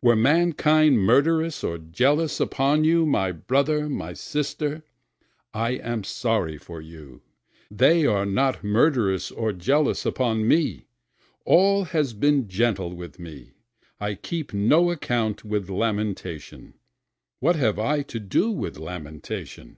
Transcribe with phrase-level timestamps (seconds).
[0.00, 4.84] Were mankind murderous or jealous upon you, my brother, my sister?
[5.52, 7.20] I am sorry for you,
[7.70, 10.86] they are not murderous or jealous upon me,
[11.44, 13.50] All has been gentle with me,
[14.00, 16.72] I keep no account with lamentation,
[17.40, 19.76] (What have I to do with lamentation?)